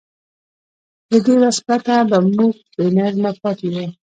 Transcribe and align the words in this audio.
له 1.09 1.17
دې 1.25 1.35
وس 1.41 1.57
پرته 1.67 1.93
به 2.09 2.17
موږ 2.37 2.53
بېنظمه 2.75 3.31
پاتې 3.41 3.67
وو. 3.73 3.85